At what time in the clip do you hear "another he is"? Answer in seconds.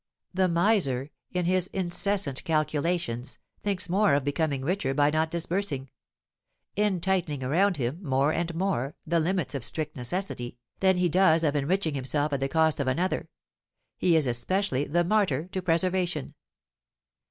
12.87-14.25